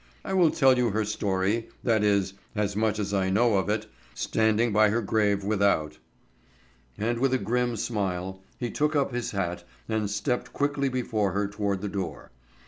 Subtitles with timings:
[0.25, 3.85] I will tell you her story, that is, as much as I know of it,
[4.15, 5.99] standing by her grave without."
[6.97, 11.47] And with a grim smile, he took up his hat and stepped quickly before her
[11.47, 12.31] toward the door.